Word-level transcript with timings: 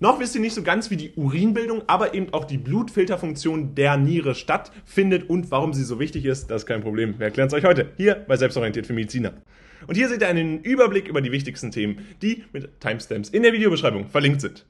Noch 0.00 0.20
wisst 0.20 0.36
ihr 0.36 0.40
nicht 0.40 0.54
so 0.54 0.62
ganz, 0.62 0.90
wie 0.90 0.96
die 0.96 1.12
Urinbildung, 1.16 1.82
aber 1.88 2.14
eben 2.14 2.32
auch 2.32 2.44
die 2.44 2.56
Blutfilterfunktion 2.56 3.74
der 3.74 3.96
Niere 3.96 4.36
stattfindet 4.36 5.28
und 5.28 5.50
warum 5.50 5.72
sie 5.72 5.82
so 5.82 5.98
wichtig 5.98 6.24
ist. 6.24 6.52
Das 6.52 6.62
ist 6.62 6.66
kein 6.66 6.82
Problem. 6.82 7.18
Wir 7.18 7.26
erklären 7.26 7.48
es 7.48 7.54
euch 7.54 7.64
heute 7.64 7.90
hier 7.96 8.14
bei 8.14 8.36
Selbstorientiert 8.36 8.86
für 8.86 8.92
Mediziner. 8.92 9.32
Und 9.88 9.96
hier 9.96 10.08
seht 10.08 10.20
ihr 10.20 10.28
einen 10.28 10.60
Überblick 10.60 11.08
über 11.08 11.20
die 11.20 11.32
wichtigsten 11.32 11.72
Themen, 11.72 12.06
die 12.22 12.44
mit 12.52 12.80
Timestamps 12.80 13.30
in 13.30 13.42
der 13.42 13.52
Videobeschreibung 13.52 14.08
verlinkt 14.08 14.40
sind. 14.40 14.66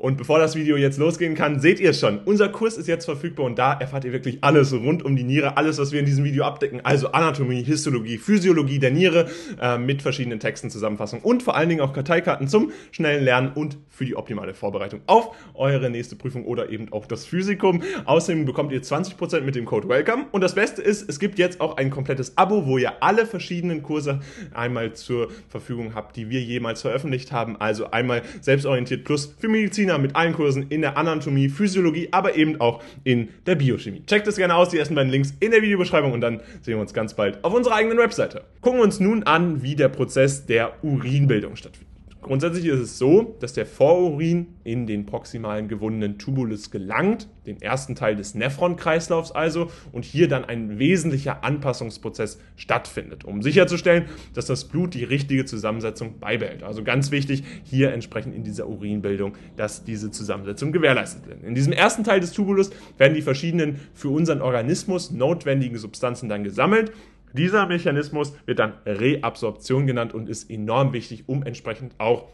Und 0.00 0.16
bevor 0.16 0.38
das 0.38 0.56
Video 0.56 0.78
jetzt 0.78 0.96
losgehen 0.96 1.34
kann, 1.34 1.60
seht 1.60 1.78
ihr 1.78 1.90
es 1.90 2.00
schon. 2.00 2.20
Unser 2.24 2.48
Kurs 2.48 2.78
ist 2.78 2.86
jetzt 2.88 3.04
verfügbar 3.04 3.44
und 3.44 3.58
da 3.58 3.74
erfahrt 3.74 4.06
ihr 4.06 4.12
wirklich 4.12 4.38
alles 4.40 4.72
rund 4.72 5.04
um 5.04 5.14
die 5.14 5.24
Niere, 5.24 5.58
alles, 5.58 5.76
was 5.76 5.92
wir 5.92 6.00
in 6.00 6.06
diesem 6.06 6.24
Video 6.24 6.44
abdecken. 6.44 6.80
Also 6.82 7.12
Anatomie, 7.12 7.62
Histologie, 7.62 8.16
Physiologie 8.16 8.78
der 8.78 8.92
Niere 8.92 9.28
äh, 9.60 9.76
mit 9.76 10.00
verschiedenen 10.00 10.40
Texten, 10.40 10.70
Zusammenfassungen 10.70 11.22
und 11.22 11.42
vor 11.42 11.54
allen 11.54 11.68
Dingen 11.68 11.82
auch 11.82 11.92
Karteikarten 11.92 12.48
zum 12.48 12.72
schnellen 12.92 13.22
Lernen 13.22 13.52
und 13.54 13.76
für 13.90 14.06
die 14.06 14.16
optimale 14.16 14.54
Vorbereitung 14.54 15.02
auf 15.04 15.36
eure 15.52 15.90
nächste 15.90 16.16
Prüfung 16.16 16.46
oder 16.46 16.70
eben 16.70 16.90
auch 16.94 17.04
das 17.04 17.26
Physikum. 17.26 17.82
Außerdem 18.06 18.46
bekommt 18.46 18.72
ihr 18.72 18.80
20% 18.80 19.42
mit 19.42 19.54
dem 19.54 19.66
Code 19.66 19.86
WELCOME. 19.86 20.28
Und 20.32 20.40
das 20.40 20.54
Beste 20.54 20.80
ist, 20.80 21.10
es 21.10 21.20
gibt 21.20 21.38
jetzt 21.38 21.60
auch 21.60 21.76
ein 21.76 21.90
komplettes 21.90 22.38
Abo, 22.38 22.64
wo 22.64 22.78
ihr 22.78 23.02
alle 23.02 23.26
verschiedenen 23.26 23.82
Kurse 23.82 24.20
einmal 24.54 24.94
zur 24.94 25.28
Verfügung 25.50 25.94
habt, 25.94 26.16
die 26.16 26.30
wir 26.30 26.40
jemals 26.40 26.80
veröffentlicht 26.80 27.32
haben. 27.32 27.60
Also 27.60 27.90
einmal 27.90 28.22
selbstorientiert 28.40 29.04
plus 29.04 29.34
für 29.38 29.48
Medizin 29.48 29.89
Mediziner 29.90 29.98
mit 29.98 30.16
allen 30.16 30.32
Kursen 30.34 30.66
in 30.68 30.80
der 30.82 30.96
Anatomie, 30.96 31.48
Physiologie, 31.48 32.08
aber 32.12 32.36
eben 32.36 32.60
auch 32.60 32.82
in 33.04 33.28
der 33.46 33.56
Biochemie. 33.56 34.04
Checkt 34.06 34.26
es 34.26 34.36
gerne 34.36 34.54
aus, 34.54 34.70
die 34.70 34.78
ersten 34.78 34.94
beiden 34.94 35.10
Links 35.10 35.34
in 35.40 35.50
der 35.50 35.62
Videobeschreibung 35.62 36.12
und 36.12 36.20
dann 36.20 36.40
sehen 36.62 36.74
wir 36.74 36.80
uns 36.80 36.94
ganz 36.94 37.14
bald 37.14 37.42
auf 37.44 37.52
unserer 37.52 37.74
eigenen 37.74 37.98
Webseite. 37.98 38.44
Gucken 38.60 38.80
wir 38.80 38.84
uns 38.84 39.00
nun 39.00 39.24
an, 39.24 39.62
wie 39.62 39.74
der 39.74 39.88
Prozess 39.88 40.46
der 40.46 40.72
Urinbildung 40.82 41.56
stattfindet. 41.56 41.89
Grundsätzlich 42.22 42.66
ist 42.66 42.80
es 42.80 42.98
so, 42.98 43.36
dass 43.40 43.54
der 43.54 43.64
Vorurin 43.64 44.48
in 44.62 44.86
den 44.86 45.06
proximalen 45.06 45.68
gewundenen 45.68 46.18
Tubulus 46.18 46.70
gelangt, 46.70 47.28
den 47.46 47.62
ersten 47.62 47.94
Teil 47.94 48.14
des 48.14 48.34
Nephron-Kreislaufs 48.34 49.32
also, 49.32 49.70
und 49.92 50.04
hier 50.04 50.28
dann 50.28 50.44
ein 50.44 50.78
wesentlicher 50.78 51.42
Anpassungsprozess 51.42 52.38
stattfindet, 52.56 53.24
um 53.24 53.40
sicherzustellen, 53.40 54.04
dass 54.34 54.44
das 54.44 54.66
Blut 54.66 54.92
die 54.92 55.04
richtige 55.04 55.46
Zusammensetzung 55.46 56.18
beibehält. 56.20 56.62
Also 56.62 56.84
ganz 56.84 57.10
wichtig, 57.10 57.42
hier 57.64 57.92
entsprechend 57.92 58.34
in 58.34 58.44
dieser 58.44 58.68
Urinbildung, 58.68 59.34
dass 59.56 59.84
diese 59.84 60.10
Zusammensetzung 60.10 60.72
gewährleistet 60.72 61.26
wird. 61.26 61.42
In 61.42 61.54
diesem 61.54 61.72
ersten 61.72 62.04
Teil 62.04 62.20
des 62.20 62.32
Tubulus 62.32 62.70
werden 62.98 63.14
die 63.14 63.22
verschiedenen 63.22 63.80
für 63.94 64.10
unseren 64.10 64.42
Organismus 64.42 65.10
notwendigen 65.10 65.78
Substanzen 65.78 66.28
dann 66.28 66.44
gesammelt 66.44 66.92
dieser 67.32 67.66
Mechanismus 67.66 68.34
wird 68.46 68.58
dann 68.58 68.74
Reabsorption 68.86 69.86
genannt 69.86 70.14
und 70.14 70.28
ist 70.28 70.50
enorm 70.50 70.92
wichtig, 70.92 71.24
um 71.28 71.42
entsprechend 71.42 71.94
auch 71.98 72.28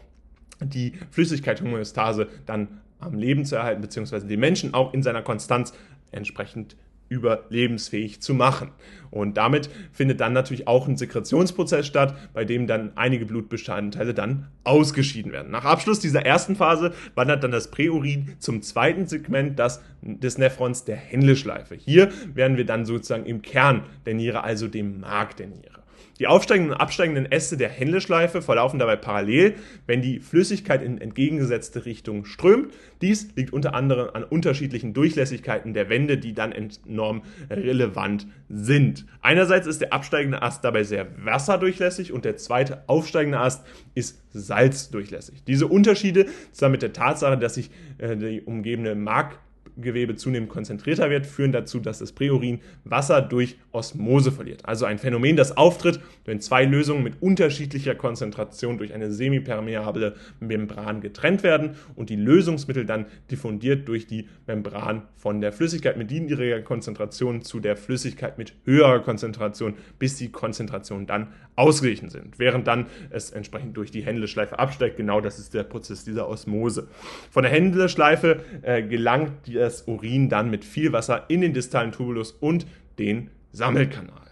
die 0.61 0.93
Flüssigkeit-Homöostase 1.11 2.27
dann 2.45 2.81
am 2.99 3.17
Leben 3.17 3.45
zu 3.45 3.55
erhalten, 3.55 3.81
beziehungsweise 3.81 4.27
den 4.27 4.39
Menschen 4.39 4.73
auch 4.73 4.93
in 4.93 5.03
seiner 5.03 5.21
Konstanz 5.21 5.73
entsprechend 6.11 6.75
überlebensfähig 7.09 8.21
zu 8.21 8.33
machen. 8.33 8.71
Und 9.09 9.37
damit 9.37 9.69
findet 9.91 10.19
dann 10.19 10.33
natürlich 10.33 10.67
auch 10.67 10.87
ein 10.87 10.97
Sekretionsprozess 10.97 11.87
statt, 11.87 12.15
bei 12.33 12.45
dem 12.45 12.67
dann 12.67 12.91
einige 12.95 13.25
Blutbestandteile 13.25 14.13
dann 14.13 14.47
ausgeschieden 14.63 15.31
werden. 15.31 15.51
Nach 15.51 15.65
Abschluss 15.65 15.99
dieser 15.99 16.25
ersten 16.25 16.55
Phase 16.55 16.93
wandert 17.15 17.43
dann 17.43 17.51
das 17.51 17.71
Präurin 17.71 18.35
zum 18.39 18.61
zweiten 18.61 19.07
Segment 19.07 19.57
das, 19.59 19.81
des 20.01 20.37
Nephrons 20.37 20.85
der 20.85 20.97
Händeschleife. 20.97 21.75
Hier 21.75 22.09
werden 22.33 22.57
wir 22.57 22.65
dann 22.65 22.85
sozusagen 22.85 23.25
im 23.25 23.41
Kern 23.41 23.83
der 24.05 24.13
Niere, 24.13 24.43
also 24.43 24.67
dem 24.67 24.99
Mark 24.99 25.37
der 25.37 25.47
Niere. 25.47 25.86
Die 26.19 26.27
aufsteigenden 26.27 26.73
und 26.73 26.81
absteigenden 26.81 27.31
Äste 27.31 27.57
der 27.57 27.69
Händeschleife 27.69 28.41
verlaufen 28.41 28.79
dabei 28.79 28.95
parallel, 28.95 29.55
wenn 29.85 30.01
die 30.01 30.19
Flüssigkeit 30.19 30.81
in 30.81 30.99
entgegengesetzte 30.99 31.85
Richtung 31.85 32.25
strömt. 32.25 32.73
Dies 33.01 33.35
liegt 33.35 33.53
unter 33.53 33.73
anderem 33.73 34.09
an 34.13 34.23
unterschiedlichen 34.23 34.93
Durchlässigkeiten 34.93 35.73
der 35.73 35.89
Wände, 35.89 36.17
die 36.17 36.33
dann 36.33 36.51
enorm 36.51 37.21
relevant 37.49 38.27
sind. 38.49 39.05
Einerseits 39.21 39.67
ist 39.67 39.81
der 39.81 39.93
absteigende 39.93 40.41
Ast 40.41 40.63
dabei 40.63 40.83
sehr 40.83 41.07
wasserdurchlässig 41.23 42.11
und 42.11 42.25
der 42.25 42.37
zweite 42.37 42.83
aufsteigende 42.87 43.39
Ast 43.39 43.65
ist 43.93 44.21
salzdurchlässig. 44.33 45.43
Diese 45.45 45.67
Unterschiede 45.67 46.25
zusammen 46.51 46.73
mit 46.73 46.81
der 46.81 46.93
Tatsache, 46.93 47.37
dass 47.37 47.55
sich 47.55 47.69
äh, 47.97 48.15
die 48.15 48.41
umgebende 48.41 48.95
Mark 48.95 49.39
Gewebe 49.77 50.15
zunehmend 50.15 50.49
konzentrierter 50.49 51.09
wird, 51.09 51.25
führen 51.25 51.51
dazu, 51.51 51.79
dass 51.79 51.99
das 51.99 52.11
Präurin 52.11 52.59
Wasser 52.83 53.21
durch 53.21 53.57
Osmose 53.71 54.31
verliert. 54.31 54.65
Also 54.65 54.85
ein 54.85 54.97
Phänomen, 54.97 55.35
das 55.35 55.55
auftritt, 55.55 55.99
wenn 56.25 56.41
zwei 56.41 56.65
Lösungen 56.65 57.03
mit 57.03 57.21
unterschiedlicher 57.21 57.95
Konzentration 57.95 58.77
durch 58.77 58.93
eine 58.93 59.11
semipermeable 59.11 60.15
Membran 60.39 61.01
getrennt 61.01 61.43
werden 61.43 61.75
und 61.95 62.09
die 62.09 62.15
Lösungsmittel 62.15 62.85
dann 62.85 63.05
diffundiert 63.29 63.87
durch 63.87 64.07
die 64.07 64.27
Membran 64.45 65.03
von 65.15 65.41
der 65.41 65.51
Flüssigkeit 65.51 65.97
mit 65.97 66.11
niedriger 66.11 66.61
Konzentration 66.61 67.41
zu 67.41 67.59
der 67.59 67.77
Flüssigkeit 67.77 68.37
mit 68.37 68.53
höherer 68.65 68.99
Konzentration, 68.99 69.75
bis 69.99 70.15
die 70.15 70.31
Konzentrationen 70.31 71.07
dann 71.07 71.27
ausgeglichen 71.55 72.09
sind, 72.09 72.39
während 72.39 72.67
dann 72.67 72.85
es 73.09 73.31
entsprechend 73.31 73.75
durch 73.77 73.91
die 73.91 74.01
Händelschleife 74.01 74.59
absteigt. 74.59 74.97
Genau 74.97 75.21
das 75.21 75.39
ist 75.39 75.53
der 75.53 75.63
Prozess 75.63 76.03
dieser 76.03 76.27
Osmose. 76.27 76.87
Von 77.31 77.43
der 77.43 77.51
Händelschleife 77.51 78.41
äh, 78.61 78.83
gelangt 78.83 79.31
die 79.47 79.57
das 79.67 79.87
Urin 79.87 80.29
dann 80.29 80.49
mit 80.49 80.65
viel 80.65 80.93
Wasser 80.93 81.25
in 81.29 81.41
den 81.41 81.53
distalen 81.53 81.91
Tubulus 81.91 82.31
und 82.31 82.65
den 82.97 83.29
Sammelkanal. 83.51 84.27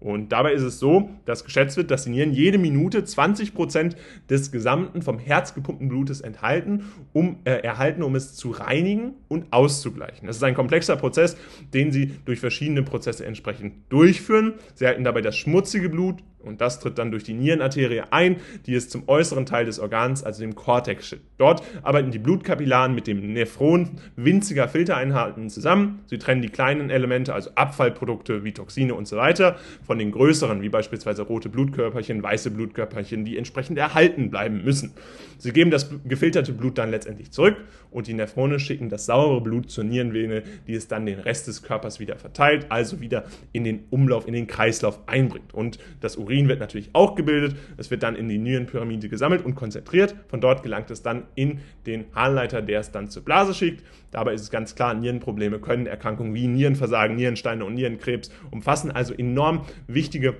Und 0.00 0.30
dabei 0.30 0.52
ist 0.52 0.62
es 0.62 0.78
so, 0.78 1.10
dass 1.24 1.44
geschätzt 1.44 1.76
wird, 1.76 1.90
dass 1.90 2.04
die 2.04 2.10
Nieren 2.10 2.32
jede 2.32 2.56
Minute 2.56 3.04
20 3.04 3.52
Prozent 3.52 3.96
des 4.30 4.52
gesamten 4.52 5.02
vom 5.02 5.18
Herz 5.18 5.54
gepumpten 5.54 5.88
Blutes 5.88 6.20
enthalten, 6.20 6.84
um, 7.12 7.38
äh, 7.44 7.62
erhalten, 7.62 8.04
um 8.04 8.14
es 8.14 8.36
zu 8.36 8.50
reinigen 8.50 9.14
und 9.26 9.52
auszugleichen. 9.52 10.28
Das 10.28 10.36
ist 10.36 10.44
ein 10.44 10.54
komplexer 10.54 10.96
Prozess, 10.96 11.36
den 11.74 11.90
sie 11.90 12.12
durch 12.24 12.38
verschiedene 12.38 12.84
Prozesse 12.84 13.26
entsprechend 13.26 13.74
durchführen. 13.88 14.54
Sie 14.74 14.86
halten 14.86 15.02
dabei 15.02 15.20
das 15.20 15.36
schmutzige 15.36 15.88
Blut 15.88 16.22
und 16.40 16.60
das 16.60 16.80
tritt 16.80 16.98
dann 16.98 17.10
durch 17.10 17.24
die 17.24 17.34
Nierenarterie 17.34 18.02
ein, 18.10 18.36
die 18.66 18.74
es 18.74 18.88
zum 18.88 19.08
äußeren 19.08 19.46
Teil 19.46 19.66
des 19.66 19.78
Organs, 19.78 20.22
also 20.22 20.40
dem 20.40 20.54
Cortex, 20.54 21.06
schickt. 21.06 21.22
Dort 21.36 21.62
arbeiten 21.82 22.10
die 22.10 22.18
Blutkapillaren 22.18 22.94
mit 22.94 23.06
dem 23.06 23.32
Nephron 23.32 23.90
winziger 24.16 24.68
Filtereinheiten 24.68 25.50
zusammen. 25.50 26.00
Sie 26.06 26.18
trennen 26.18 26.42
die 26.42 26.48
kleinen 26.48 26.90
Elemente, 26.90 27.34
also 27.34 27.50
Abfallprodukte 27.54 28.44
wie 28.44 28.52
Toxine 28.52 28.94
und 28.94 29.06
so 29.06 29.16
weiter, 29.16 29.56
von 29.86 29.98
den 29.98 30.10
größeren, 30.10 30.62
wie 30.62 30.68
beispielsweise 30.68 31.22
rote 31.22 31.48
Blutkörperchen, 31.48 32.22
weiße 32.22 32.50
Blutkörperchen, 32.50 33.24
die 33.24 33.36
entsprechend 33.36 33.78
erhalten 33.78 34.30
bleiben 34.30 34.64
müssen. 34.64 34.92
Sie 35.38 35.52
geben 35.52 35.70
das 35.70 35.90
gefilterte 36.04 36.52
Blut 36.52 36.78
dann 36.78 36.90
letztendlich 36.90 37.30
zurück 37.30 37.56
und 37.90 38.06
die 38.06 38.14
Nephrone 38.14 38.58
schicken 38.58 38.88
das 38.88 39.06
saure 39.06 39.40
Blut 39.40 39.70
zur 39.70 39.84
Nierenvene, 39.84 40.42
die 40.66 40.74
es 40.74 40.88
dann 40.88 41.06
den 41.06 41.20
Rest 41.20 41.46
des 41.46 41.62
Körpers 41.62 42.00
wieder 42.00 42.16
verteilt, 42.16 42.66
also 42.70 43.00
wieder 43.00 43.24
in 43.52 43.64
den 43.64 43.84
Umlauf, 43.90 44.26
in 44.26 44.34
den 44.34 44.46
Kreislauf 44.46 45.00
einbringt. 45.06 45.54
Und 45.54 45.78
das 46.00 46.16
Urin 46.16 46.27
wird 46.28 46.60
natürlich 46.60 46.90
auch 46.92 47.14
gebildet. 47.14 47.56
Es 47.76 47.90
wird 47.90 48.02
dann 48.02 48.16
in 48.16 48.28
die 48.28 48.38
Nierenpyramide 48.38 49.08
gesammelt 49.08 49.44
und 49.44 49.54
konzentriert. 49.54 50.14
Von 50.28 50.40
dort 50.40 50.62
gelangt 50.62 50.90
es 50.90 51.02
dann 51.02 51.24
in 51.34 51.60
den 51.86 52.04
Harnleiter, 52.14 52.62
der 52.62 52.80
es 52.80 52.92
dann 52.92 53.08
zur 53.08 53.24
Blase 53.24 53.54
schickt. 53.54 53.84
Dabei 54.10 54.34
ist 54.34 54.42
es 54.42 54.50
ganz 54.50 54.74
klar, 54.74 54.94
Nierenprobleme 54.94 55.58
können 55.58 55.86
Erkrankungen 55.86 56.34
wie 56.34 56.46
Nierenversagen, 56.46 57.16
Nierensteine 57.16 57.64
und 57.64 57.74
Nierenkrebs 57.74 58.30
umfassen. 58.50 58.90
Also 58.90 59.14
enorm 59.14 59.64
wichtige 59.86 60.36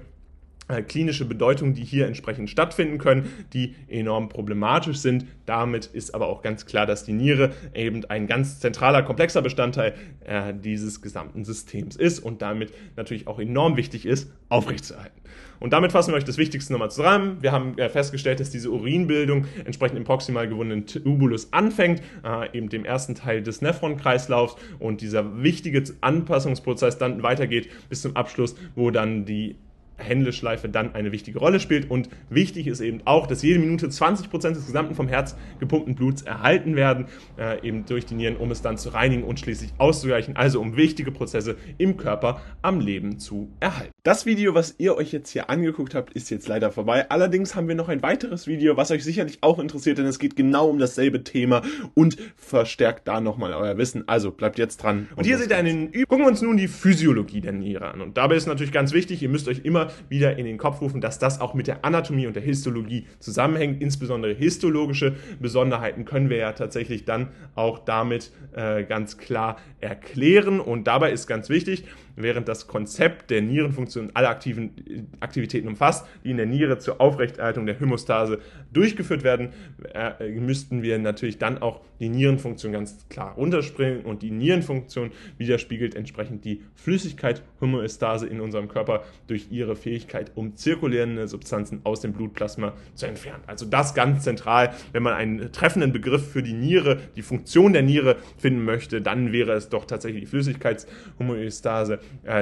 klinische 0.86 1.24
Bedeutung, 1.24 1.74
die 1.74 1.84
hier 1.84 2.06
entsprechend 2.06 2.50
stattfinden 2.50 2.98
können, 2.98 3.30
die 3.52 3.74
enorm 3.88 4.28
problematisch 4.28 4.98
sind. 4.98 5.26
Damit 5.46 5.86
ist 5.86 6.14
aber 6.14 6.28
auch 6.28 6.42
ganz 6.42 6.66
klar, 6.66 6.86
dass 6.86 7.04
die 7.04 7.12
Niere 7.12 7.52
eben 7.74 8.04
ein 8.06 8.26
ganz 8.26 8.60
zentraler, 8.60 9.02
komplexer 9.02 9.42
Bestandteil 9.42 9.94
äh, 10.24 10.52
dieses 10.54 11.00
gesamten 11.00 11.44
Systems 11.44 11.96
ist 11.96 12.20
und 12.20 12.42
damit 12.42 12.72
natürlich 12.96 13.26
auch 13.26 13.38
enorm 13.38 13.76
wichtig 13.76 14.06
ist, 14.06 14.30
aufrechtzuerhalten. 14.48 15.18
Und 15.60 15.72
damit 15.72 15.92
fassen 15.92 16.12
wir 16.12 16.16
euch 16.16 16.24
das 16.24 16.38
Wichtigste 16.38 16.72
nochmal 16.72 16.90
zusammen. 16.90 17.38
Wir 17.40 17.52
haben 17.52 17.76
äh, 17.78 17.88
festgestellt, 17.88 18.40
dass 18.40 18.50
diese 18.50 18.70
Urinbildung 18.70 19.46
entsprechend 19.64 19.98
im 19.98 20.04
proximal 20.04 20.48
gewundenen 20.48 20.86
Tubulus 20.86 21.52
anfängt, 21.52 22.02
äh, 22.24 22.56
eben 22.56 22.68
dem 22.68 22.84
ersten 22.84 23.14
Teil 23.14 23.42
des 23.42 23.60
Nephron-Kreislaufs 23.62 24.56
und 24.78 25.00
dieser 25.00 25.42
wichtige 25.42 25.82
Anpassungsprozess 26.00 26.98
dann 26.98 27.22
weitergeht 27.22 27.68
bis 27.88 28.02
zum 28.02 28.16
Abschluss, 28.16 28.54
wo 28.74 28.90
dann 28.90 29.24
die 29.24 29.56
Händeschleife 29.98 30.68
dann 30.68 30.94
eine 30.94 31.12
wichtige 31.12 31.38
Rolle 31.38 31.60
spielt. 31.60 31.90
Und 31.90 32.08
wichtig 32.30 32.66
ist 32.66 32.80
eben 32.80 33.02
auch, 33.04 33.26
dass 33.26 33.42
jede 33.42 33.58
Minute 33.58 33.88
20% 33.88 34.48
des 34.50 34.66
gesamten 34.66 34.94
vom 34.94 35.08
Herz 35.08 35.36
gepumpten 35.60 35.94
Bluts 35.94 36.22
erhalten 36.22 36.76
werden, 36.76 37.06
äh, 37.38 37.66
eben 37.66 37.84
durch 37.86 38.06
die 38.06 38.14
Nieren, 38.14 38.36
um 38.36 38.50
es 38.50 38.62
dann 38.62 38.78
zu 38.78 38.90
reinigen 38.90 39.24
und 39.24 39.40
schließlich 39.40 39.72
auszugleichen, 39.78 40.36
also 40.36 40.60
um 40.60 40.76
wichtige 40.76 41.10
Prozesse 41.10 41.56
im 41.78 41.96
Körper 41.96 42.40
am 42.62 42.80
Leben 42.80 43.18
zu 43.18 43.50
erhalten. 43.60 43.92
Das 44.02 44.26
Video, 44.26 44.54
was 44.54 44.74
ihr 44.78 44.96
euch 44.96 45.12
jetzt 45.12 45.30
hier 45.30 45.50
angeguckt 45.50 45.94
habt, 45.94 46.12
ist 46.14 46.30
jetzt 46.30 46.48
leider 46.48 46.70
vorbei. 46.70 47.10
Allerdings 47.10 47.54
haben 47.54 47.68
wir 47.68 47.74
noch 47.74 47.88
ein 47.88 48.02
weiteres 48.02 48.46
Video, 48.46 48.76
was 48.76 48.90
euch 48.90 49.04
sicherlich 49.04 49.38
auch 49.42 49.58
interessiert, 49.58 49.98
denn 49.98 50.06
es 50.06 50.18
geht 50.18 50.36
genau 50.36 50.68
um 50.68 50.78
dasselbe 50.78 51.24
Thema 51.24 51.62
und 51.94 52.16
verstärkt 52.36 53.06
da 53.06 53.20
nochmal 53.20 53.52
euer 53.52 53.76
Wissen. 53.76 54.08
Also 54.08 54.30
bleibt 54.30 54.58
jetzt 54.58 54.82
dran. 54.82 55.08
Und, 55.10 55.18
und 55.18 55.24
hier 55.24 55.38
seht 55.38 55.50
ihr 55.50 55.56
einen 55.56 55.92
Üb 55.92 56.08
Gucken 56.08 56.24
wir 56.24 56.30
uns 56.30 56.40
nun 56.40 56.56
die 56.56 56.68
Physiologie 56.68 57.42
der 57.42 57.52
Niere 57.52 57.92
an. 57.92 58.00
Und 58.00 58.16
dabei 58.16 58.36
ist 58.36 58.46
natürlich 58.46 58.72
ganz 58.72 58.92
wichtig, 58.92 59.22
ihr 59.22 59.28
müsst 59.28 59.46
euch 59.46 59.60
immer 59.64 59.87
wieder 60.08 60.38
in 60.38 60.44
den 60.44 60.58
Kopf 60.58 60.80
rufen, 60.80 61.00
dass 61.00 61.18
das 61.18 61.40
auch 61.40 61.54
mit 61.54 61.66
der 61.66 61.84
Anatomie 61.84 62.26
und 62.26 62.34
der 62.36 62.42
Histologie 62.42 63.06
zusammenhängt. 63.18 63.82
Insbesondere 63.82 64.32
histologische 64.34 65.16
Besonderheiten 65.40 66.04
können 66.04 66.30
wir 66.30 66.38
ja 66.38 66.52
tatsächlich 66.52 67.04
dann 67.04 67.28
auch 67.54 67.78
damit 67.78 68.32
äh, 68.54 68.84
ganz 68.84 69.18
klar 69.18 69.56
erklären. 69.80 70.60
Und 70.60 70.86
dabei 70.86 71.12
ist 71.12 71.26
ganz 71.26 71.48
wichtig, 71.48 71.84
während 72.22 72.48
das 72.48 72.66
Konzept 72.66 73.30
der 73.30 73.42
Nierenfunktion 73.42 74.10
alle 74.14 74.28
aktiven 74.28 74.70
äh, 74.88 75.02
Aktivitäten 75.20 75.68
umfasst, 75.68 76.06
die 76.24 76.30
in 76.30 76.36
der 76.36 76.46
Niere 76.46 76.78
zur 76.78 77.00
Aufrechterhaltung 77.00 77.66
der 77.66 77.78
Homostase 77.80 78.38
durchgeführt 78.72 79.24
werden, 79.24 79.50
äh, 79.94 80.28
müssten 80.30 80.82
wir 80.82 80.98
natürlich 80.98 81.38
dann 81.38 81.58
auch 81.58 81.80
die 82.00 82.08
Nierenfunktion 82.08 82.72
ganz 82.72 83.08
klar 83.08 83.34
runterspringen 83.34 84.02
und 84.02 84.22
die 84.22 84.30
Nierenfunktion 84.30 85.10
widerspiegelt 85.36 85.94
entsprechend 85.94 86.44
die 86.44 86.62
Flüssigkeit 86.74 87.42
Homöostase 87.60 88.26
in 88.26 88.40
unserem 88.40 88.68
Körper 88.68 89.04
durch 89.26 89.48
ihre 89.50 89.76
Fähigkeit, 89.76 90.32
um 90.34 90.56
zirkulierende 90.56 91.28
Substanzen 91.28 91.80
aus 91.84 92.00
dem 92.00 92.12
Blutplasma 92.12 92.74
zu 92.94 93.06
entfernen. 93.06 93.42
Also 93.46 93.66
das 93.66 93.94
ganz 93.94 94.24
zentral, 94.24 94.74
wenn 94.92 95.02
man 95.02 95.14
einen 95.14 95.52
treffenden 95.52 95.92
Begriff 95.92 96.30
für 96.30 96.42
die 96.42 96.52
Niere, 96.52 97.00
die 97.16 97.22
Funktion 97.22 97.72
der 97.72 97.82
Niere 97.82 98.16
finden 98.36 98.64
möchte, 98.64 99.00
dann 99.02 99.32
wäre 99.32 99.52
es 99.52 99.68
doch 99.68 99.84
tatsächlich 99.84 100.24
die 100.24 100.26
Flüssigkeitshomöostase, 100.26 102.00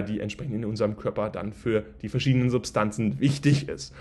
die 0.08 0.20
entsprechend 0.20 0.54
in 0.54 0.64
unserem 0.64 0.96
Körper 0.96 1.30
dann 1.30 1.52
für 1.52 1.84
die 2.02 2.08
verschiedenen 2.08 2.50
Substanzen 2.50 3.20
wichtig 3.20 3.68
ist. 3.68 3.94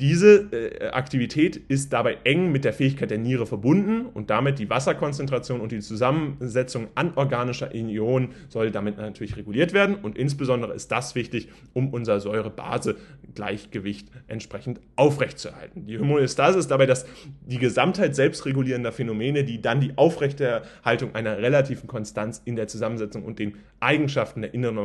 Diese 0.00 0.48
äh, 0.52 0.88
Aktivität 0.88 1.56
ist 1.68 1.92
dabei 1.92 2.16
eng 2.24 2.50
mit 2.50 2.64
der 2.64 2.72
Fähigkeit 2.72 3.10
der 3.10 3.18
Niere 3.18 3.46
verbunden 3.46 4.06
und 4.06 4.30
damit 4.30 4.58
die 4.58 4.70
Wasserkonzentration 4.70 5.60
und 5.60 5.70
die 5.70 5.80
Zusammensetzung 5.80 6.88
anorganischer 6.94 7.74
Ionen 7.74 8.30
soll 8.48 8.70
damit 8.70 8.96
natürlich 8.96 9.36
reguliert 9.36 9.74
werden 9.74 9.96
und 9.96 10.16
insbesondere 10.16 10.72
ist 10.72 10.90
das 10.90 11.14
wichtig, 11.14 11.48
um 11.74 11.92
unser 11.92 12.20
Säure-Base-Gleichgewicht 12.20 14.08
entsprechend 14.28 14.80
aufrechtzuerhalten. 14.96 15.86
Die 15.86 15.98
Homöostase 15.98 16.58
ist 16.58 16.70
dabei 16.70 16.86
das, 16.86 17.04
die 17.46 17.58
Gesamtheit 17.58 18.16
selbstregulierender 18.16 18.92
Phänomene, 18.92 19.44
die 19.44 19.60
dann 19.60 19.80
die 19.80 19.92
Aufrechterhaltung 19.96 21.14
einer 21.14 21.36
relativen 21.36 21.86
Konstanz 21.86 22.40
in 22.46 22.56
der 22.56 22.66
Zusammensetzung 22.66 23.24
und 23.24 23.38
den 23.38 23.56
Eigenschaften 23.78 24.40
der 24.40 24.54
inneren 24.54 24.76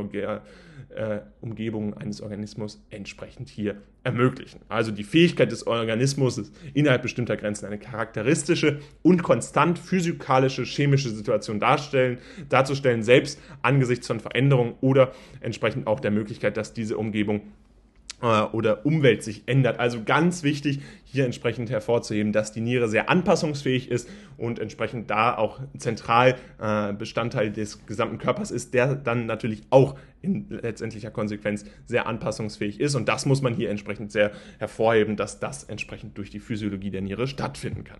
äh, 0.89 1.19
Umgebung 1.41 1.93
eines 1.95 2.21
Organismus 2.21 2.83
entsprechend 2.89 3.49
hier 3.49 3.81
ermöglichen. 4.03 4.61
Also 4.69 4.91
die 4.91 5.03
Fähigkeit 5.03 5.51
des 5.51 5.67
Organismus 5.67 6.51
innerhalb 6.73 7.01
bestimmter 7.01 7.37
Grenzen 7.37 7.65
eine 7.65 7.77
charakteristische 7.77 8.79
und 9.01 9.23
konstant 9.23 9.79
physikalische 9.79 10.63
chemische 10.63 11.09
Situation 11.09 11.59
darstellen, 11.59 12.19
darzustellen, 12.49 13.03
selbst 13.03 13.39
angesichts 13.61 14.07
von 14.07 14.19
Veränderungen 14.19 14.75
oder 14.81 15.11
entsprechend 15.41 15.87
auch 15.87 15.99
der 15.99 16.11
Möglichkeit, 16.11 16.57
dass 16.57 16.73
diese 16.73 16.97
Umgebung 16.97 17.41
oder 18.21 18.85
Umwelt 18.85 19.21
sich 19.21 19.43
ändert. 19.45 19.79
Also 19.79 20.03
ganz 20.03 20.41
wichtig, 20.41 20.79
hier 21.03 21.25
entsprechend 21.25 21.69
hervorzuheben, 21.69 22.33
dass 22.33 22.51
die 22.51 22.61
Niere 22.61 22.89
sehr 22.89 23.09
anpassungsfähig 23.09 23.91
ist 23.91 24.09
und 24.37 24.59
entsprechend 24.59 25.11
da 25.11 25.37
auch 25.37 25.59
zentral 25.77 26.35
äh, 26.59 26.93
Bestandteil 26.93 27.51
des 27.51 27.85
gesamten 27.85 28.17
Körpers 28.17 28.49
ist, 28.49 28.73
der 28.73 28.95
dann 28.95 29.27
natürlich 29.27 29.61
auch 29.69 29.95
in 30.21 30.49
letztendlicher 30.49 31.11
Konsequenz 31.11 31.63
sehr 31.85 32.07
anpassungsfähig 32.07 32.79
ist. 32.79 32.95
Und 32.95 33.07
das 33.07 33.27
muss 33.27 33.41
man 33.41 33.53
hier 33.53 33.69
entsprechend 33.69 34.11
sehr 34.11 34.31
hervorheben, 34.57 35.15
dass 35.15 35.39
das 35.39 35.63
entsprechend 35.65 36.17
durch 36.17 36.31
die 36.31 36.39
Physiologie 36.39 36.89
der 36.89 37.01
Niere 37.01 37.27
stattfinden 37.27 37.83
kann. 37.83 37.99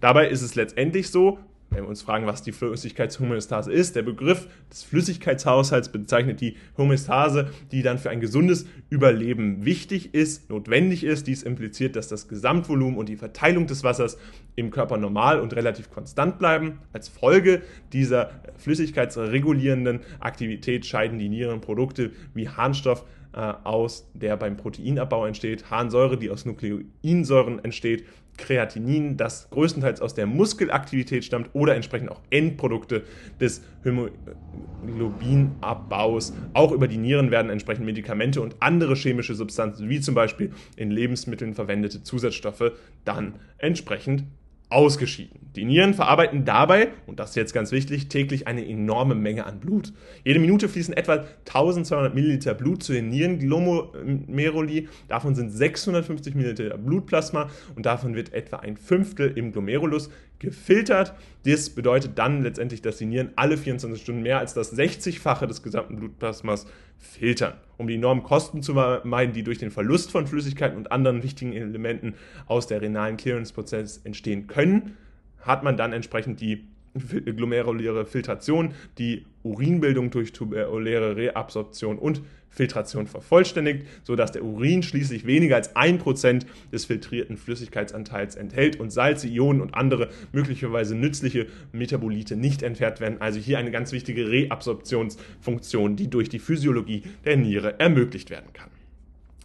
Dabei 0.00 0.28
ist 0.28 0.42
es 0.42 0.56
letztendlich 0.56 1.10
so, 1.10 1.38
wenn 1.72 1.84
wir 1.84 1.88
uns 1.88 2.02
fragen, 2.02 2.26
was 2.26 2.42
die 2.42 2.52
Flüssigkeitshomöostase 2.52 3.72
ist, 3.72 3.96
der 3.96 4.02
Begriff 4.02 4.46
des 4.70 4.82
Flüssigkeitshaushalts 4.82 5.90
bezeichnet 5.90 6.40
die 6.40 6.56
Homöostase, 6.76 7.50
die 7.70 7.82
dann 7.82 7.98
für 7.98 8.10
ein 8.10 8.20
gesundes 8.20 8.66
Überleben 8.90 9.64
wichtig 9.64 10.14
ist, 10.14 10.50
notwendig 10.50 11.04
ist. 11.04 11.26
Dies 11.26 11.42
impliziert, 11.42 11.96
dass 11.96 12.08
das 12.08 12.28
Gesamtvolumen 12.28 12.98
und 12.98 13.08
die 13.08 13.16
Verteilung 13.16 13.66
des 13.66 13.84
Wassers 13.84 14.18
im 14.54 14.70
Körper 14.70 14.96
normal 14.96 15.40
und 15.40 15.54
relativ 15.54 15.90
konstant 15.90 16.38
bleiben. 16.38 16.78
Als 16.92 17.08
Folge 17.08 17.62
dieser 17.92 18.30
flüssigkeitsregulierenden 18.56 20.00
Aktivität 20.20 20.86
scheiden 20.86 21.18
die 21.18 21.28
Nierenprodukte 21.28 22.12
wie 22.34 22.48
Harnstoff 22.48 23.04
äh, 23.34 23.52
aus, 23.64 24.08
der 24.14 24.36
beim 24.36 24.56
Proteinabbau 24.56 25.26
entsteht, 25.26 25.70
Harnsäure, 25.70 26.18
die 26.18 26.30
aus 26.30 26.44
Nukleinsäuren 26.44 27.64
entsteht, 27.64 28.04
Kreatinin, 28.38 29.18
das 29.18 29.50
größtenteils 29.50 30.00
aus 30.00 30.14
der 30.14 30.26
Muskelaktivität 30.26 31.22
stammt 31.24 31.50
oder 31.52 31.74
entsprechend 31.74 32.10
auch 32.10 32.22
Endprodukte 32.30 33.02
des 33.40 33.62
Hämoglobinabbaus. 33.84 36.32
Auch 36.54 36.72
über 36.72 36.88
die 36.88 36.96
Nieren 36.96 37.30
werden 37.30 37.50
entsprechend 37.50 37.84
Medikamente 37.84 38.40
und 38.40 38.56
andere 38.60 38.94
chemische 38.94 39.34
Substanzen, 39.34 39.90
wie 39.90 40.00
zum 40.00 40.14
Beispiel 40.14 40.50
in 40.76 40.90
Lebensmitteln 40.90 41.52
verwendete 41.54 42.02
Zusatzstoffe, 42.02 42.72
dann 43.04 43.34
entsprechend 43.58 44.24
ausgeschieden. 44.72 45.42
Die 45.54 45.64
Nieren 45.64 45.92
verarbeiten 45.92 46.46
dabei, 46.46 46.88
und 47.06 47.20
das 47.20 47.30
ist 47.30 47.36
jetzt 47.36 47.52
ganz 47.52 47.72
wichtig, 47.72 48.08
täglich 48.08 48.46
eine 48.46 48.66
enorme 48.66 49.14
Menge 49.14 49.44
an 49.44 49.60
Blut. 49.60 49.92
Jede 50.24 50.40
Minute 50.40 50.68
fließen 50.68 50.94
etwa 50.94 51.24
1200 51.46 52.14
Milliliter 52.14 52.54
Blut 52.54 52.82
zu 52.82 52.94
den 52.94 53.10
Nieren 53.10 53.38
Glomeruli. 53.38 54.88
Davon 55.08 55.34
sind 55.34 55.50
650 55.50 56.34
Milliliter 56.34 56.78
Blutplasma 56.78 57.50
und 57.76 57.84
davon 57.84 58.14
wird 58.14 58.32
etwa 58.32 58.56
ein 58.56 58.78
Fünftel 58.78 59.32
im 59.36 59.52
Glomerulus 59.52 60.08
gefiltert. 60.38 61.14
Das 61.44 61.70
bedeutet 61.70 62.18
dann 62.18 62.42
letztendlich, 62.42 62.80
dass 62.80 62.96
die 62.96 63.06
Nieren 63.06 63.32
alle 63.36 63.58
24 63.58 64.00
Stunden 64.00 64.22
mehr 64.22 64.38
als 64.38 64.54
das 64.54 64.76
60-fache 64.76 65.46
des 65.46 65.62
gesamten 65.62 65.96
Blutplasmas 65.96 66.66
filtern. 67.02 67.54
Um 67.76 67.88
die 67.88 67.96
enormen 67.96 68.22
Kosten 68.22 68.62
zu 68.62 68.74
vermeiden, 68.74 69.34
die 69.34 69.42
durch 69.42 69.58
den 69.58 69.70
Verlust 69.70 70.10
von 70.10 70.26
Flüssigkeiten 70.26 70.78
und 70.78 70.92
anderen 70.92 71.22
wichtigen 71.22 71.52
Elementen 71.52 72.14
aus 72.46 72.66
der 72.68 72.80
renalen 72.80 73.16
Clearance-Prozess 73.16 73.98
entstehen 74.04 74.46
können, 74.46 74.96
hat 75.40 75.64
man 75.64 75.76
dann 75.76 75.92
entsprechend 75.92 76.40
die 76.40 76.64
glomeruläre 76.94 78.06
Filtration, 78.06 78.74
die 78.98 79.24
Urinbildung 79.42 80.10
durch 80.10 80.32
tubuläre 80.32 81.16
Reabsorption 81.16 81.98
und 81.98 82.22
Filtration 82.52 83.06
vervollständigt, 83.06 83.86
sodass 84.04 84.32
der 84.32 84.44
Urin 84.44 84.82
schließlich 84.82 85.26
weniger 85.26 85.56
als 85.56 85.74
1% 85.74 86.44
des 86.70 86.84
filtrierten 86.84 87.38
Flüssigkeitsanteils 87.38 88.36
enthält 88.36 88.78
und 88.78 88.90
Salze, 88.90 89.26
Ionen 89.28 89.62
und 89.62 89.74
andere 89.74 90.10
möglicherweise 90.32 90.94
nützliche 90.94 91.46
Metabolite 91.72 92.36
nicht 92.36 92.62
entfernt 92.62 93.00
werden. 93.00 93.20
Also 93.20 93.40
hier 93.40 93.58
eine 93.58 93.70
ganz 93.70 93.92
wichtige 93.92 94.30
Reabsorptionsfunktion, 94.30 95.96
die 95.96 96.10
durch 96.10 96.28
die 96.28 96.38
Physiologie 96.38 97.04
der 97.24 97.38
Niere 97.38 97.80
ermöglicht 97.80 98.28
werden 98.28 98.52
kann. 98.52 98.70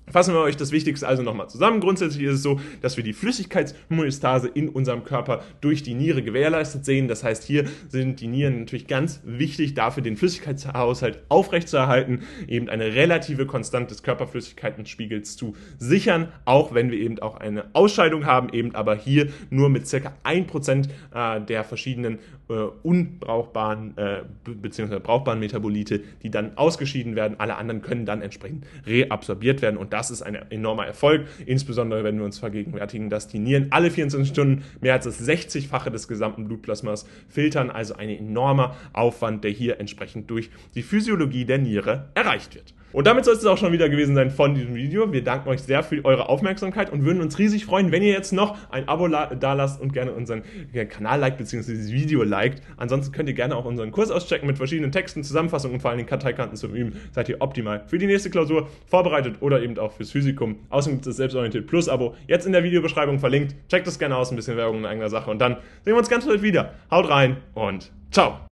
Fassen 0.10 0.34
wir 0.34 0.40
euch 0.40 0.56
das 0.56 0.72
Wichtigste 0.72 1.06
also 1.06 1.22
nochmal 1.22 1.50
zusammen. 1.50 1.82
Grundsätzlich 1.82 2.24
ist 2.24 2.36
es 2.36 2.44
so, 2.44 2.62
dass 2.82 2.96
wir 2.96 3.04
die 3.04 3.12
Flüssigkeitshomöostase 3.12 4.48
in 4.48 4.70
unserem 4.70 5.04
Körper 5.04 5.44
durch 5.60 5.84
die 5.84 5.96
Niere 5.96 6.24
gewährleistet 6.24 6.86
sehen. 6.86 7.10
Das 7.10 7.26
heißt, 7.26 7.44
hier 7.44 7.66
sind 7.90 8.22
die 8.22 8.28
Nieren 8.28 8.60
natürlich 8.60 8.88
ganz 8.88 9.20
wichtig 9.26 9.74
dafür, 9.74 10.02
den 10.04 10.16
Flüssigkeitshaushalt 10.16 11.20
aufrechtzuerhalten, 11.28 12.22
eben 12.48 12.70
eine 12.70 12.96
relative 12.96 13.46
Konstante 13.46 13.90
des 13.90 14.02
Körperflüssigkeitenspiegels 14.02 15.36
zu 15.36 15.58
sichern, 15.78 16.32
auch 16.46 16.74
wenn 16.74 16.90
wir 16.90 17.00
eben 17.00 17.20
auch 17.20 17.36
eine 17.36 17.66
Ausscheidung 17.74 18.26
haben, 18.26 18.48
eben 18.54 18.76
aber 18.76 18.96
hier 18.96 19.28
nur 19.50 19.68
mit 19.68 19.88
circa 19.88 20.14
1% 20.24 20.88
äh, 21.14 21.42
der 21.42 21.66
verschiedenen 21.66 22.20
äh, 22.50 22.54
unbrauchbaren 22.54 23.98
äh, 23.98 24.22
bzw. 24.46 25.00
brauchbaren 25.00 25.40
Metabolite, 25.40 26.02
die 26.24 26.32
dann 26.32 26.56
ausgeschieden 26.58 27.18
werden. 27.18 27.42
Alle 27.42 27.58
anderen 27.58 27.82
können 27.82 28.06
dann 28.06 28.22
entsprechend 28.22 28.66
reabsorbiert 28.86 29.62
werden 29.62 29.76
und 29.76 29.97
das 29.98 30.12
ist 30.12 30.22
ein 30.22 30.36
enormer 30.52 30.86
Erfolg, 30.86 31.26
insbesondere 31.48 32.04
wenn 32.04 32.20
wir 32.20 32.26
uns 32.26 32.38
vergegenwärtigen, 32.38 33.10
dass 33.10 33.28
die 33.28 33.40
Nieren 33.40 33.68
alle 33.72 33.90
24 33.90 34.32
Stunden 34.32 34.64
mehr 34.80 34.94
als 34.94 35.06
das 35.06 35.28
60-fache 35.28 35.90
des 35.90 36.08
gesamten 36.08 36.48
Blutplasmas 36.48 37.08
filtern, 37.30 37.72
also 37.72 37.96
ein 37.96 38.10
enormer 38.10 38.76
Aufwand, 38.94 39.44
der 39.44 39.52
hier 39.52 39.80
entsprechend 39.80 40.30
durch 40.30 40.52
die 40.76 40.84
Physiologie 40.84 41.46
der 41.46 41.58
Niere 41.58 42.10
erreicht 42.14 42.54
wird. 42.54 42.76
Und 42.94 43.06
damit 43.06 43.26
soll 43.26 43.36
es 43.36 43.46
auch 43.46 43.58
schon 43.58 43.74
wieder 43.74 43.90
gewesen 43.90 44.16
sein 44.16 44.32
von 44.32 44.56
diesem 44.56 44.76
Video. 44.76 45.12
Wir 45.12 45.24
danken 45.24 45.50
euch 45.50 45.62
sehr 45.62 45.84
für 45.84 46.04
eure 46.06 46.30
Aufmerksamkeit 46.30 46.92
und 46.92 47.04
würden 47.04 47.22
uns 47.22 47.38
riesig 47.38 47.66
freuen, 47.66 47.92
wenn 47.92 48.02
ihr 48.02 48.12
jetzt 48.12 48.32
noch 48.32 48.58
ein 48.70 48.88
Abo 48.88 49.08
da 49.08 49.54
lasst 49.54 49.82
und 49.82 49.94
gerne 49.94 50.14
unseren 50.14 50.44
Kanal 50.90 51.20
liked 51.20 51.38
bzw. 51.38 51.72
dieses 51.72 51.92
Video 51.92 52.24
liked. 52.24 52.62
Ansonsten 52.78 53.14
könnt 53.14 53.30
ihr 53.30 53.36
gerne 53.36 53.56
auch 53.56 53.66
unseren 53.66 53.92
Kurs 53.92 54.10
auschecken 54.10 54.48
mit 54.48 54.58
verschiedenen 54.58 54.92
Texten, 54.92 55.24
Zusammenfassungen 55.24 55.76
und 55.76 55.82
vor 55.82 55.92
allen 55.92 55.98
Dingen 55.98 56.10
Karteikarten 56.10 56.56
zum 56.56 56.74
Üben. 56.74 56.94
Seid 57.12 57.30
ihr 57.30 57.42
optimal 57.42 57.84
für 57.88 57.98
die 57.98 58.08
nächste 58.08 58.30
Klausur 58.30 58.68
vorbereitet 58.88 59.36
oder 59.42 59.62
eben 59.62 59.78
auch 59.78 59.92
fürs 59.92 60.12
Physikum. 60.12 60.56
Außerdem 60.70 60.98
gibt 60.98 61.08
es 61.08 61.12
das 61.12 61.18
Selbstorientiert 61.18 61.68
Plus 61.68 61.90
Abo 61.90 62.16
jetzt 62.28 62.46
in 62.46 62.54
der 62.54 62.64
Videobeschreibung 62.64 63.20
verlinkt. 63.20 63.56
Checkt 63.70 63.86
das 63.86 64.00
gerne 64.00 64.16
aus, 64.16 64.32
ein 64.32 64.38
bisschen 64.38 64.58
Werbung 64.58 64.80
in 64.80 64.86
eigener 64.86 65.10
Sache 65.10 65.30
und 65.30 65.40
dann 65.40 65.58
sehen 65.84 65.94
wir 65.94 65.98
uns 65.98 66.10
ganz 66.10 66.26
bald 66.26 66.42
wieder. 66.42 66.74
Haut 66.90 67.10
rein 67.10 67.38
und 67.54 67.92
ciao! 68.12 68.47